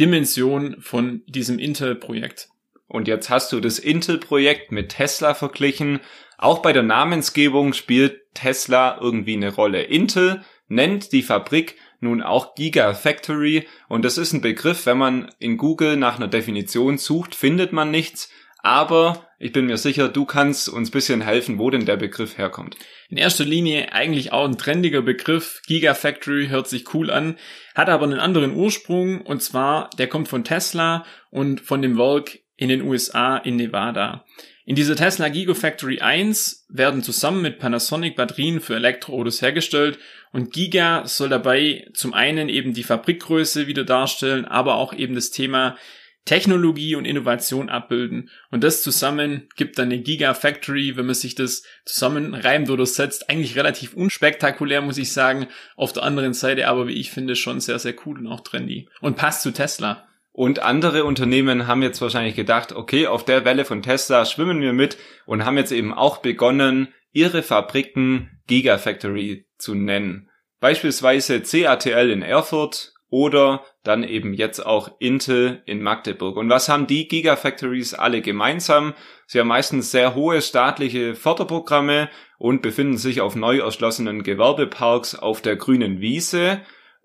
Dimension 0.00 0.76
von 0.80 1.22
diesem 1.26 1.58
Intel-Projekt. 1.58 2.48
Und 2.88 3.08
jetzt 3.08 3.30
hast 3.30 3.52
du 3.52 3.60
das 3.60 3.78
Intel-Projekt 3.78 4.72
mit 4.72 4.90
Tesla 4.90 5.32
verglichen. 5.32 6.00
Auch 6.36 6.60
bei 6.60 6.72
der 6.74 6.82
Namensgebung 6.82 7.72
spielt 7.72 8.20
Tesla 8.34 8.98
irgendwie 9.00 9.36
eine 9.36 9.54
Rolle. 9.54 9.82
Intel 9.82 10.42
nennt 10.72 11.12
die 11.12 11.22
Fabrik 11.22 11.76
nun 12.00 12.22
auch 12.22 12.54
Gigafactory 12.54 13.68
und 13.88 14.04
das 14.04 14.18
ist 14.18 14.32
ein 14.32 14.40
Begriff, 14.40 14.86
wenn 14.86 14.98
man 14.98 15.30
in 15.38 15.56
Google 15.56 15.96
nach 15.96 16.16
einer 16.16 16.28
Definition 16.28 16.98
sucht, 16.98 17.34
findet 17.34 17.72
man 17.72 17.90
nichts, 17.90 18.30
Aber 18.64 19.26
ich 19.40 19.52
bin 19.52 19.66
mir 19.66 19.76
sicher, 19.76 20.08
du 20.08 20.24
kannst 20.24 20.68
uns 20.68 20.92
bisschen 20.92 21.20
helfen, 21.20 21.58
wo 21.58 21.68
denn 21.68 21.84
der 21.84 21.96
Begriff 21.96 22.38
herkommt. 22.38 22.76
In 23.08 23.16
erster 23.16 23.44
Linie 23.44 23.92
eigentlich 23.92 24.32
auch 24.32 24.44
ein 24.44 24.56
trendiger 24.56 25.02
Begriff. 25.02 25.62
Gigafactory 25.66 26.46
hört 26.46 26.68
sich 26.68 26.94
cool 26.94 27.10
an, 27.10 27.36
hat 27.74 27.88
aber 27.88 28.04
einen 28.04 28.20
anderen 28.20 28.54
Ursprung 28.54 29.20
und 29.20 29.42
zwar, 29.42 29.90
der 29.98 30.06
kommt 30.06 30.28
von 30.28 30.44
Tesla 30.44 31.04
und 31.30 31.60
von 31.60 31.82
dem 31.82 31.98
Werk 31.98 32.38
in 32.56 32.68
den 32.68 32.82
USA 32.82 33.36
in 33.36 33.56
Nevada. 33.56 34.24
In 34.64 34.76
dieser 34.76 34.94
Tesla 34.94 35.28
Gigafactory 35.28 36.00
1 36.00 36.66
werden 36.68 37.02
zusammen 37.02 37.42
mit 37.42 37.58
Panasonic 37.58 38.14
Batterien 38.14 38.60
für 38.60 38.76
Elektroautos 38.76 39.42
hergestellt 39.42 39.98
und 40.30 40.52
Giga 40.52 41.04
soll 41.04 41.30
dabei 41.30 41.88
zum 41.94 42.14
einen 42.14 42.48
eben 42.48 42.72
die 42.72 42.84
Fabrikgröße 42.84 43.66
wieder 43.66 43.84
darstellen, 43.84 44.44
aber 44.44 44.76
auch 44.76 44.94
eben 44.94 45.16
das 45.16 45.32
Thema 45.32 45.76
Technologie 46.24 46.94
und 46.94 47.04
Innovation 47.04 47.68
abbilden. 47.68 48.30
Und 48.52 48.62
das 48.62 48.82
zusammen 48.82 49.48
gibt 49.56 49.78
dann 49.80 49.86
eine 49.86 50.00
Gigafactory, 50.00 50.96
wenn 50.96 51.06
man 51.06 51.16
sich 51.16 51.34
das 51.34 51.64
zusammenreimt 51.84 52.70
oder 52.70 52.86
setzt, 52.86 53.28
eigentlich 53.28 53.56
relativ 53.56 53.94
unspektakulär, 53.94 54.80
muss 54.80 54.98
ich 54.98 55.12
sagen. 55.12 55.48
Auf 55.74 55.92
der 55.92 56.04
anderen 56.04 56.34
Seite 56.34 56.68
aber, 56.68 56.86
wie 56.86 56.92
ich 56.92 57.10
finde, 57.10 57.34
schon 57.34 57.58
sehr, 57.58 57.80
sehr 57.80 57.94
cool 58.06 58.20
und 58.20 58.28
auch 58.28 58.42
trendy. 58.42 58.88
Und 59.00 59.16
passt 59.16 59.42
zu 59.42 59.50
Tesla. 59.50 60.06
Und 60.32 60.60
andere 60.60 61.04
Unternehmen 61.04 61.66
haben 61.66 61.82
jetzt 61.82 62.00
wahrscheinlich 62.00 62.34
gedacht, 62.34 62.72
okay, 62.72 63.06
auf 63.06 63.24
der 63.24 63.44
Welle 63.44 63.66
von 63.66 63.82
Tesla 63.82 64.24
schwimmen 64.24 64.60
wir 64.60 64.72
mit 64.72 64.96
und 65.26 65.44
haben 65.44 65.58
jetzt 65.58 65.72
eben 65.72 65.92
auch 65.92 66.18
begonnen, 66.18 66.88
ihre 67.12 67.42
Fabriken 67.42 68.30
Gigafactory 68.46 69.46
zu 69.58 69.74
nennen. 69.74 70.30
Beispielsweise 70.60 71.42
CATL 71.42 72.10
in 72.10 72.22
Erfurt 72.22 72.94
oder 73.10 73.62
dann 73.84 74.04
eben 74.04 74.32
jetzt 74.32 74.64
auch 74.64 74.92
Intel 74.98 75.60
in 75.66 75.82
Magdeburg. 75.82 76.38
Und 76.38 76.48
was 76.48 76.70
haben 76.70 76.86
die 76.86 77.08
Gigafactories 77.08 77.92
alle 77.92 78.22
gemeinsam? 78.22 78.94
Sie 79.26 79.38
haben 79.38 79.48
meistens 79.48 79.90
sehr 79.90 80.14
hohe 80.14 80.40
staatliche 80.40 81.14
Förderprogramme 81.14 82.08
und 82.38 82.62
befinden 82.62 82.96
sich 82.96 83.20
auf 83.20 83.36
neu 83.36 83.58
erschlossenen 83.58 84.22
Gewerbeparks 84.22 85.14
auf 85.14 85.42
der 85.42 85.56
grünen 85.56 86.00
Wiese 86.00 86.62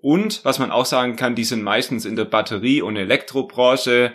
und 0.07 0.45
was 0.45 0.57
man 0.57 0.71
auch 0.71 0.85
sagen 0.85 1.17
kann, 1.17 1.35
die 1.35 1.43
sind 1.43 1.63
meistens 1.63 2.05
in 2.05 2.15
der 2.15 2.23
Batterie- 2.23 2.81
und 2.81 2.95
Elektrobranche 2.95 4.13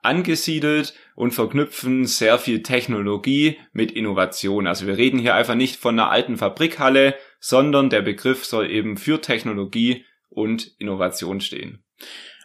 angesiedelt 0.00 0.94
und 1.16 1.32
verknüpfen 1.32 2.06
sehr 2.06 2.38
viel 2.38 2.62
Technologie 2.62 3.58
mit 3.74 3.92
Innovation. 3.92 4.66
Also 4.66 4.86
wir 4.86 4.96
reden 4.96 5.18
hier 5.18 5.34
einfach 5.34 5.54
nicht 5.54 5.76
von 5.76 6.00
einer 6.00 6.10
alten 6.10 6.38
Fabrikhalle, 6.38 7.14
sondern 7.40 7.90
der 7.90 8.00
Begriff 8.00 8.46
soll 8.46 8.70
eben 8.70 8.96
für 8.96 9.20
Technologie 9.20 10.06
und 10.30 10.66
Innovation 10.78 11.42
stehen. 11.42 11.84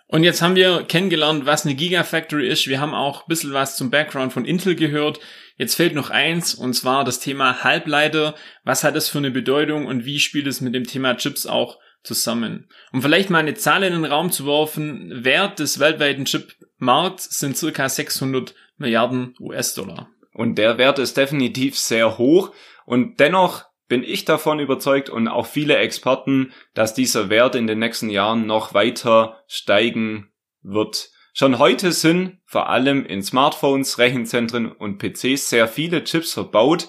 Und 0.08 0.25
jetzt 0.25 0.41
haben 0.41 0.56
wir 0.56 0.84
kennengelernt, 0.84 1.46
was 1.46 1.65
eine 1.65 1.75
Gigafactory 1.75 2.50
ist. 2.50 2.68
Wir 2.68 2.82
haben 2.82 2.94
auch 2.94 3.22
ein 3.22 3.29
bisschen 3.29 3.53
was 3.53 3.77
zum 3.77 3.91
Background 3.91 4.34
von 4.34 4.44
Intel 4.44 4.75
gehört. 4.75 5.22
Jetzt 5.56 5.75
fehlt 5.75 5.96
noch 5.96 6.10
eins, 6.10 6.53
und 6.53 6.74
zwar 6.74 7.06
das 7.06 7.22
Thema 7.22 7.63
Halbleiter. 7.63 8.36
Was 8.65 8.84
hat 8.84 8.98
das 8.98 9.08
für 9.08 9.20
eine 9.20 9.32
Bedeutung 9.32 9.86
und 9.86 10.03
wie 10.03 10.20
spielt 10.20 10.48
es 10.48 10.60
mit 10.60 10.75
dem 10.75 10.84
Thema 10.84 11.15
Chips 11.15 11.46
auch 11.46 11.77
zusammen. 12.03 12.70
Um 12.91 13.01
vielleicht 13.01 13.29
mal 13.29 13.39
eine 13.39 13.56
Zahl 13.56 13.84
in 13.84 13.94
den 13.94 14.06
Raum 14.06 14.32
zu 14.32 14.46
werfen, 14.46 15.24
Wert 15.24 15.60
des 15.60 15.79
weltweiten 15.79 16.25
Chipmarkts 16.25 17.39
sind 17.39 17.58
circa 17.58 17.89
600 17.89 18.56
Milliarden 18.77 19.36
US-Dollar. 19.39 20.10
Und 20.34 20.56
der 20.56 20.77
Wert 20.77 21.00
ist 21.00 21.18
definitiv 21.18 21.77
sehr 21.77 22.18
hoch 22.18 22.53
und 22.86 23.20
dennoch 23.20 23.65
bin 23.89 24.03
ich 24.03 24.24
davon 24.24 24.60
überzeugt 24.60 25.10
und 25.10 25.27
auch 25.27 25.48
viele 25.48 25.77
Experten, 25.77 26.53
dass 26.75 26.94
dieser 26.94 27.29
Wert 27.29 27.56
in 27.56 27.68
den 27.68 27.79
nächsten 27.79 28.10
Jahren 28.10 28.46
noch 28.46 28.74
weiter 28.74 29.44
steigen 29.48 30.32
wird. 30.62 31.10
Schon 31.34 31.58
heute 31.58 31.91
sind 31.91 32.39
vor 32.46 32.70
allem 32.70 33.06
in 33.06 33.24
Smartphones, 33.24 33.98
Rechenzentren 33.98 34.72
und 34.72 35.00
PCs 35.00 35.50
sehr 35.50 35.68
viele 35.68 36.03
Chips 36.03 36.34
verbaut, 36.34 36.88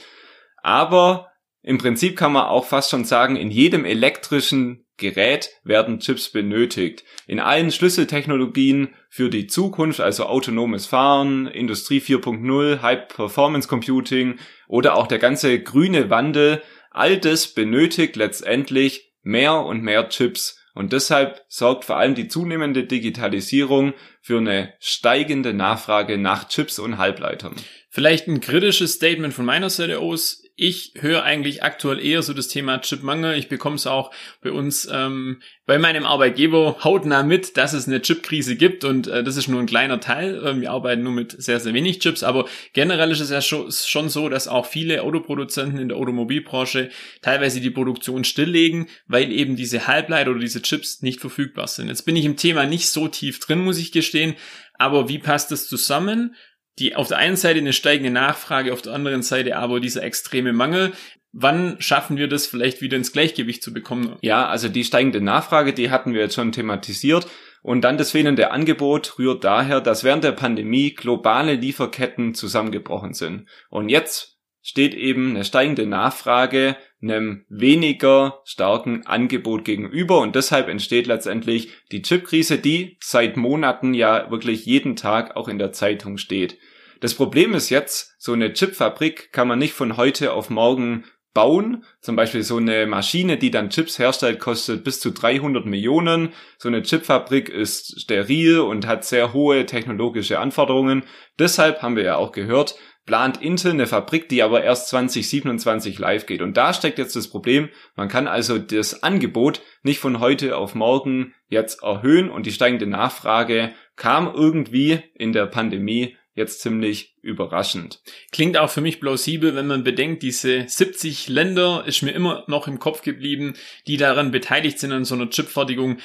aber 0.62 1.30
im 1.62 1.78
Prinzip 1.78 2.16
kann 2.16 2.32
man 2.32 2.46
auch 2.46 2.64
fast 2.66 2.90
schon 2.90 3.04
sagen, 3.04 3.36
in 3.36 3.50
jedem 3.50 3.84
elektrischen 3.84 4.86
Gerät 5.00 5.50
werden 5.64 5.98
Chips 5.98 6.30
benötigt. 6.30 7.02
In 7.26 7.40
allen 7.40 7.72
Schlüsseltechnologien 7.72 8.94
für 9.08 9.28
die 9.28 9.48
Zukunft, 9.48 10.00
also 10.00 10.26
autonomes 10.26 10.86
Fahren, 10.86 11.48
Industrie 11.48 11.98
4.0, 11.98 12.82
High 12.82 13.08
Performance 13.08 13.66
Computing 13.66 14.38
oder 14.68 14.96
auch 14.96 15.08
der 15.08 15.18
ganze 15.18 15.60
grüne 15.60 16.10
Wandel, 16.10 16.62
all 16.92 17.18
das 17.18 17.48
benötigt 17.48 18.14
letztendlich 18.14 19.12
mehr 19.22 19.64
und 19.64 19.82
mehr 19.82 20.08
Chips. 20.08 20.58
Und 20.74 20.92
deshalb 20.92 21.42
sorgt 21.48 21.84
vor 21.84 21.96
allem 21.96 22.14
die 22.14 22.28
zunehmende 22.28 22.84
Digitalisierung 22.84 23.94
für 24.20 24.38
eine 24.38 24.72
steigende 24.78 25.52
Nachfrage 25.52 26.16
nach 26.16 26.48
Chips 26.48 26.78
und 26.78 26.98
Halbleitern. 26.98 27.56
Vielleicht 27.88 28.28
ein 28.28 28.40
kritisches 28.40 28.92
Statement 28.92 29.34
von 29.34 29.44
meiner 29.44 29.68
Seite 29.68 29.98
aus. 29.98 30.44
Ich 30.62 30.92
höre 31.00 31.22
eigentlich 31.22 31.62
aktuell 31.62 32.04
eher 32.04 32.20
so 32.20 32.34
das 32.34 32.48
Thema 32.48 32.82
Chipmangel. 32.82 33.34
Ich 33.38 33.48
bekomme 33.48 33.76
es 33.76 33.86
auch 33.86 34.10
bei 34.42 34.52
uns 34.52 34.86
ähm, 34.92 35.40
bei 35.64 35.78
meinem 35.78 36.04
Arbeitgeber 36.04 36.84
hautnah 36.84 37.22
mit, 37.22 37.56
dass 37.56 37.72
es 37.72 37.88
eine 37.88 38.02
Chipkrise 38.02 38.56
gibt 38.56 38.84
und 38.84 39.06
äh, 39.06 39.24
das 39.24 39.38
ist 39.38 39.48
nur 39.48 39.58
ein 39.58 39.64
kleiner 39.64 40.00
Teil. 40.00 40.44
Äh, 40.44 40.60
wir 40.60 40.70
arbeiten 40.70 41.02
nur 41.02 41.12
mit 41.12 41.34
sehr, 41.42 41.60
sehr 41.60 41.72
wenig 41.72 42.00
Chips, 42.00 42.22
aber 42.22 42.46
generell 42.74 43.10
ist 43.10 43.20
es 43.20 43.30
ja 43.30 43.40
schon, 43.40 43.72
schon 43.72 44.10
so, 44.10 44.28
dass 44.28 44.48
auch 44.48 44.66
viele 44.66 45.02
Autoproduzenten 45.02 45.80
in 45.80 45.88
der 45.88 45.96
Automobilbranche 45.96 46.90
teilweise 47.22 47.62
die 47.62 47.70
Produktion 47.70 48.24
stilllegen, 48.24 48.88
weil 49.06 49.32
eben 49.32 49.56
diese 49.56 49.86
Halbleiter 49.86 50.32
oder 50.32 50.40
diese 50.40 50.60
Chips 50.60 51.00
nicht 51.00 51.22
verfügbar 51.22 51.68
sind. 51.68 51.88
Jetzt 51.88 52.02
bin 52.02 52.16
ich 52.16 52.26
im 52.26 52.36
Thema 52.36 52.66
nicht 52.66 52.90
so 52.90 53.08
tief 53.08 53.40
drin, 53.40 53.60
muss 53.60 53.78
ich 53.78 53.92
gestehen, 53.92 54.34
aber 54.74 55.08
wie 55.08 55.18
passt 55.18 55.52
das 55.52 55.68
zusammen? 55.68 56.34
Die 56.78 56.96
auf 56.96 57.08
der 57.08 57.18
einen 57.18 57.36
Seite 57.36 57.58
eine 57.58 57.72
steigende 57.72 58.10
Nachfrage, 58.10 58.72
auf 58.72 58.82
der 58.82 58.94
anderen 58.94 59.22
Seite 59.22 59.56
aber 59.56 59.80
dieser 59.80 60.02
extreme 60.02 60.52
Mangel. 60.52 60.92
Wann 61.32 61.80
schaffen 61.80 62.16
wir 62.16 62.28
das 62.28 62.46
vielleicht 62.46 62.80
wieder 62.80 62.96
ins 62.96 63.12
Gleichgewicht 63.12 63.62
zu 63.62 63.72
bekommen? 63.72 64.16
Ja, 64.20 64.48
also 64.48 64.68
die 64.68 64.84
steigende 64.84 65.20
Nachfrage, 65.20 65.72
die 65.72 65.90
hatten 65.90 66.12
wir 66.12 66.22
jetzt 66.22 66.34
schon 66.34 66.52
thematisiert. 66.52 67.26
Und 67.62 67.82
dann 67.82 67.98
das 67.98 68.12
fehlende 68.12 68.50
Angebot 68.50 69.18
rührt 69.18 69.44
daher, 69.44 69.80
dass 69.80 70.02
während 70.02 70.24
der 70.24 70.32
Pandemie 70.32 70.94
globale 70.94 71.54
Lieferketten 71.54 72.34
zusammengebrochen 72.34 73.12
sind. 73.12 73.48
Und 73.68 73.90
jetzt 73.90 74.38
steht 74.62 74.94
eben 74.94 75.30
eine 75.30 75.44
steigende 75.44 75.86
Nachfrage 75.86 76.76
einem 77.02 77.44
weniger 77.48 78.40
starken 78.44 79.06
Angebot 79.06 79.64
gegenüber 79.64 80.20
und 80.20 80.34
deshalb 80.34 80.68
entsteht 80.68 81.06
letztendlich 81.06 81.70
die 81.92 82.02
Chipkrise, 82.02 82.58
die 82.58 82.96
seit 83.00 83.36
Monaten 83.36 83.94
ja 83.94 84.30
wirklich 84.30 84.66
jeden 84.66 84.96
Tag 84.96 85.36
auch 85.36 85.48
in 85.48 85.58
der 85.58 85.72
Zeitung 85.72 86.18
steht. 86.18 86.58
Das 87.00 87.14
Problem 87.14 87.54
ist 87.54 87.70
jetzt, 87.70 88.14
so 88.18 88.34
eine 88.34 88.52
Chipfabrik 88.52 89.32
kann 89.32 89.48
man 89.48 89.58
nicht 89.58 89.72
von 89.72 89.96
heute 89.96 90.32
auf 90.32 90.50
morgen 90.50 91.04
bauen. 91.32 91.84
Zum 92.00 92.16
Beispiel 92.16 92.42
so 92.42 92.56
eine 92.56 92.86
Maschine, 92.86 93.36
die 93.38 93.50
dann 93.50 93.70
Chips 93.70 93.98
herstellt, 93.98 94.40
kostet 94.40 94.84
bis 94.84 95.00
zu 95.00 95.10
300 95.10 95.64
Millionen. 95.64 96.32
So 96.58 96.68
eine 96.68 96.82
Chipfabrik 96.82 97.48
ist 97.48 98.00
steril 98.00 98.60
und 98.60 98.86
hat 98.86 99.04
sehr 99.04 99.32
hohe 99.32 99.64
technologische 99.66 100.38
Anforderungen. 100.38 101.04
Deshalb 101.38 101.82
haben 101.82 101.96
wir 101.96 102.02
ja 102.02 102.16
auch 102.16 102.32
gehört, 102.32 102.74
plant 103.06 103.42
Intel 103.42 103.72
eine 103.72 103.86
Fabrik, 103.86 104.28
die 104.28 104.42
aber 104.42 104.62
erst 104.62 104.88
2027 104.88 105.98
live 105.98 106.26
geht. 106.26 106.42
Und 106.42 106.56
da 106.56 106.72
steckt 106.72 106.98
jetzt 106.98 107.16
das 107.16 107.28
Problem, 107.28 107.68
man 107.96 108.08
kann 108.08 108.26
also 108.26 108.58
das 108.58 109.02
Angebot 109.02 109.62
nicht 109.82 109.98
von 109.98 110.20
heute 110.20 110.56
auf 110.56 110.74
morgen 110.74 111.34
jetzt 111.48 111.82
erhöhen 111.82 112.30
und 112.30 112.46
die 112.46 112.52
steigende 112.52 112.86
Nachfrage 112.86 113.72
kam 113.96 114.32
irgendwie 114.32 115.00
in 115.14 115.32
der 115.32 115.46
Pandemie 115.46 116.16
jetzt 116.34 116.60
ziemlich 116.60 117.16
überraschend. 117.22 118.02
Klingt 118.32 118.56
auch 118.56 118.70
für 118.70 118.80
mich 118.80 119.00
plausibel, 119.00 119.54
wenn 119.54 119.66
man 119.66 119.84
bedenkt, 119.84 120.22
diese 120.22 120.64
70 120.66 121.28
Länder 121.28 121.84
ist 121.86 122.02
mir 122.02 122.12
immer 122.12 122.44
noch 122.46 122.68
im 122.68 122.78
Kopf 122.78 123.02
geblieben, 123.02 123.54
die 123.86 123.96
daran 123.96 124.30
beteiligt 124.30 124.78
sind 124.78 124.92
an 124.92 125.04
so 125.04 125.14
einer 125.14 125.30
Chipfertigung. 125.30 125.98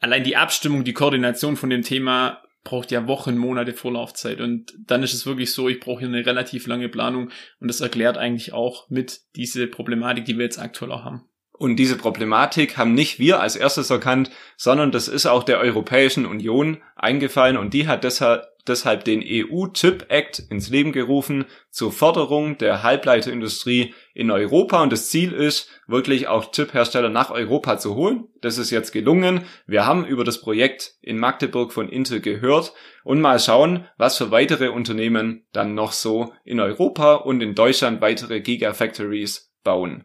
Allein 0.00 0.24
die 0.24 0.36
Abstimmung, 0.36 0.84
die 0.84 0.92
Koordination 0.92 1.56
von 1.56 1.70
dem 1.70 1.82
Thema 1.82 2.42
braucht 2.66 2.90
ja 2.90 3.06
Wochen, 3.06 3.38
Monate 3.38 3.72
Vorlaufzeit. 3.72 4.40
Und 4.40 4.74
dann 4.86 5.02
ist 5.02 5.14
es 5.14 5.24
wirklich 5.24 5.52
so, 5.52 5.68
ich 5.68 5.80
brauche 5.80 6.00
hier 6.00 6.08
eine 6.08 6.26
relativ 6.26 6.66
lange 6.66 6.90
Planung. 6.90 7.30
Und 7.60 7.68
das 7.68 7.80
erklärt 7.80 8.18
eigentlich 8.18 8.52
auch 8.52 8.90
mit 8.90 9.20
diese 9.36 9.66
Problematik, 9.68 10.26
die 10.26 10.36
wir 10.36 10.44
jetzt 10.44 10.58
aktuell 10.58 10.92
auch 10.92 11.04
haben. 11.04 11.22
Und 11.52 11.76
diese 11.76 11.96
Problematik 11.96 12.76
haben 12.76 12.92
nicht 12.92 13.18
wir 13.18 13.40
als 13.40 13.56
erstes 13.56 13.88
erkannt, 13.88 14.30
sondern 14.58 14.92
das 14.92 15.08
ist 15.08 15.24
auch 15.24 15.42
der 15.42 15.60
Europäischen 15.60 16.26
Union 16.26 16.82
eingefallen. 16.96 17.56
Und 17.56 17.72
die 17.72 17.88
hat 17.88 18.04
deshalb 18.04 18.46
deshalb 18.68 19.04
den 19.04 19.22
EU-Chip 19.24 20.06
Act 20.08 20.38
ins 20.50 20.68
Leben 20.68 20.92
gerufen 20.92 21.46
zur 21.70 21.92
Förderung 21.92 22.58
der 22.58 22.82
Halbleiterindustrie 22.82 23.94
in 24.14 24.30
Europa 24.30 24.82
und 24.82 24.92
das 24.92 25.08
Ziel 25.08 25.32
ist, 25.32 25.68
wirklich 25.86 26.28
auch 26.28 26.50
Chiphersteller 26.52 27.08
nach 27.08 27.30
Europa 27.30 27.78
zu 27.78 27.94
holen. 27.94 28.28
Das 28.40 28.58
ist 28.58 28.70
jetzt 28.70 28.92
gelungen. 28.92 29.44
Wir 29.66 29.86
haben 29.86 30.04
über 30.04 30.24
das 30.24 30.40
Projekt 30.40 30.94
in 31.00 31.18
Magdeburg 31.18 31.72
von 31.72 31.88
Intel 31.88 32.20
gehört 32.20 32.72
und 33.04 33.20
mal 33.20 33.38
schauen, 33.38 33.86
was 33.98 34.18
für 34.18 34.30
weitere 34.30 34.68
Unternehmen 34.68 35.46
dann 35.52 35.74
noch 35.74 35.92
so 35.92 36.32
in 36.44 36.60
Europa 36.60 37.14
und 37.14 37.40
in 37.40 37.54
Deutschland 37.54 38.00
weitere 38.00 38.40
Gigafactories 38.40 39.52
bauen. 39.62 40.04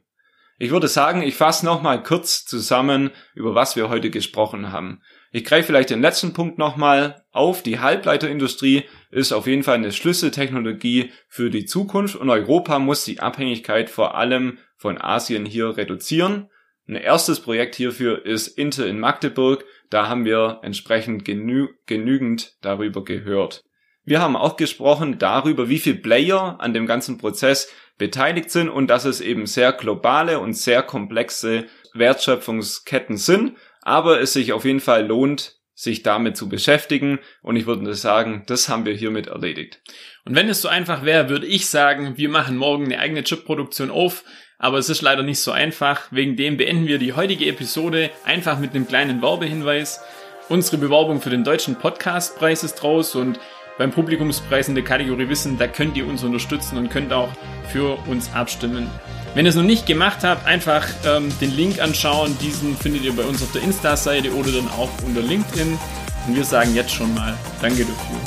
Ich 0.62 0.70
würde 0.70 0.88
sagen, 0.88 1.24
ich 1.24 1.34
fasse 1.34 1.66
nochmal 1.66 2.04
kurz 2.04 2.46
zusammen, 2.46 3.10
über 3.34 3.56
was 3.56 3.76
wir 3.76 3.90
heute 3.90 4.12
gesprochen 4.12 4.72
haben. 4.72 5.02
Ich 5.34 5.46
greife 5.46 5.68
vielleicht 5.68 5.90
den 5.90 6.02
letzten 6.02 6.34
Punkt 6.34 6.58
nochmal 6.58 7.24
auf. 7.32 7.64
Die 7.64 7.80
Halbleiterindustrie 7.80 8.84
ist 9.12 9.32
auf 9.32 9.48
jeden 9.48 9.64
Fall 9.64 9.76
eine 9.76 9.94
Schlüsseltechnologie 9.94 11.12
für 11.30 11.50
die 11.50 11.66
Zukunft 11.66 12.18
und 12.18 12.30
Europa 12.30 12.80
muss 12.80 13.06
die 13.06 13.22
Abhängigkeit 13.22 13.90
vor 13.90 14.16
allem 14.16 14.58
von 14.76 15.00
Asien 15.00 15.46
hier 15.46 15.78
reduzieren. 15.78 16.50
Ein 16.86 16.96
erstes 16.96 17.40
Projekt 17.40 17.76
hierfür 17.76 18.26
ist 18.26 18.50
Intel 18.58 18.88
in 18.88 19.00
Magdeburg. 19.00 19.64
Da 19.90 20.10
haben 20.10 20.26
wir 20.26 20.60
entsprechend 20.64 21.24
genü 21.24 21.70
genügend 21.86 22.58
darüber 22.62 23.06
gehört. 23.06 23.64
Wir 24.04 24.20
haben 24.20 24.36
auch 24.36 24.58
gesprochen 24.58 25.18
darüber, 25.18 25.70
wie 25.70 25.80
viele 25.80 26.00
Player 26.00 26.58
an 26.60 26.74
dem 26.74 26.88
ganzen 26.88 27.18
Prozess 27.18 27.72
beteiligt 27.98 28.50
sind 28.50 28.68
und 28.68 28.88
dass 28.88 29.06
es 29.06 29.22
eben 29.22 29.46
sehr 29.46 29.72
globale 29.72 30.40
und 30.40 30.54
sehr 30.54 30.82
komplexe 30.82 31.68
Wertschöpfungsketten 31.94 33.16
sind, 33.16 33.56
aber 33.82 34.22
es 34.22 34.34
sich 34.34 34.54
auf 34.54 34.66
jeden 34.66 34.80
Fall 34.80 35.06
lohnt, 35.06 35.58
sich 35.74 36.04
damit 36.04 36.38
zu 36.38 36.48
beschäftigen 36.48 37.20
und 37.42 37.56
ich 37.56 37.66
würde 37.66 37.94
sagen, 37.96 38.44
das 38.46 38.70
haben 38.70 38.86
wir 38.86 38.94
hiermit 38.94 39.28
erledigt. 39.28 39.82
Und 40.26 40.36
wenn 40.36 40.50
es 40.50 40.62
so 40.62 40.68
einfach 40.68 41.04
wäre, 41.04 41.30
würde 41.30 41.48
ich 41.48 41.68
sagen, 41.68 42.18
wir 42.18 42.30
machen 42.30 42.58
morgen 42.58 42.86
eine 42.86 43.00
eigene 43.00 43.24
Chipproduktion 43.24 43.90
auf, 43.90 44.24
aber 44.60 44.78
es 44.78 44.90
ist 44.90 45.02
leider 45.02 45.24
nicht 45.24 45.40
so 45.40 45.52
einfach. 45.52 46.12
Wegen 46.12 46.36
dem 46.36 46.58
beenden 46.58 46.86
wir 46.86 47.00
die 47.00 47.14
heutige 47.14 47.48
Episode 47.48 48.12
einfach 48.26 48.60
mit 48.60 48.76
einem 48.76 48.88
kleinen 48.88 49.22
Werbehinweis. 49.24 50.02
Unsere 50.50 50.78
Bewerbung 50.78 51.20
für 51.20 51.32
den 51.32 51.44
deutschen 51.44 51.78
Podcastpreis 51.78 52.64
ist 52.64 52.84
raus 52.84 53.16
und 53.16 53.40
beim 53.80 53.90
Publikumspreis 53.90 54.70
in 54.70 54.76
der 54.76 54.84
Kategorie 54.84 55.30
Wissen, 55.30 55.58
da 55.58 55.66
könnt 55.66 55.98
ihr 55.98 56.06
uns 56.06 56.24
unterstützen 56.24 56.78
und 56.78 56.90
könnt 56.90 57.12
auch 57.12 57.30
für 57.72 57.98
uns 58.08 58.32
abstimmen. 58.34 58.88
Wenn 59.34 59.46
ihr 59.46 59.50
es 59.50 59.56
noch 59.56 59.64
nicht 59.64 59.86
gemacht 59.86 60.24
habt, 60.24 60.46
einfach 60.46 60.86
ähm, 61.06 61.32
den 61.40 61.56
Link 61.56 61.80
anschauen. 61.80 62.38
Diesen 62.42 62.76
findet 62.76 63.04
ihr 63.04 63.16
bei 63.16 63.24
uns 63.24 63.42
auf 63.42 63.52
der 63.54 63.62
Insta-Seite 63.62 64.34
oder 64.34 64.52
dann 64.52 64.68
auch 64.68 64.90
unter 65.06 65.22
LinkedIn. 65.22 65.80
Und 66.28 66.36
wir 66.36 66.44
sagen 66.44 66.76
jetzt 66.76 66.92
schon 66.92 67.14
mal 67.16 67.38
Danke 67.62 67.86
dafür. 67.86 68.18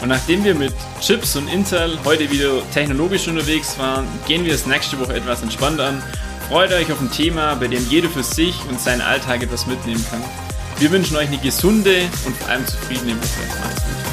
Und 0.00 0.08
nachdem 0.08 0.42
wir 0.42 0.54
mit 0.54 0.72
Chips 1.00 1.36
und 1.36 1.48
Intel 1.48 1.98
heute 2.04 2.30
wieder 2.30 2.62
technologisch 2.72 3.28
unterwegs 3.28 3.78
waren, 3.78 4.06
gehen 4.26 4.44
wir 4.44 4.54
es 4.54 4.66
nächste 4.66 4.98
Woche 4.98 5.14
etwas 5.14 5.42
entspannt 5.42 5.80
an. 5.80 6.02
Freut 6.48 6.72
euch 6.72 6.90
auf 6.90 7.00
ein 7.00 7.10
Thema, 7.10 7.54
bei 7.54 7.68
dem 7.68 7.86
jeder 7.90 8.08
für 8.08 8.22
sich 8.22 8.54
und 8.68 8.80
seinen 8.80 9.02
Alltag 9.02 9.42
etwas 9.42 9.66
mitnehmen 9.66 10.04
kann. 10.10 10.22
Wir 10.78 10.90
wünschen 10.90 11.16
euch 11.16 11.28
eine 11.28 11.38
gesunde 11.38 12.02
und 12.24 12.36
vor 12.36 12.48
allem 12.48 12.66
zufriedene 12.66 13.12
Woche. 13.12 13.60
Macht's 13.62 13.82
gut. 13.82 14.03